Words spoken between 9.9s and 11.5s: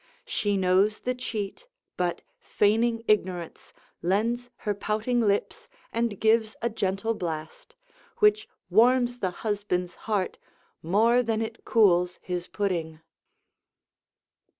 heart more than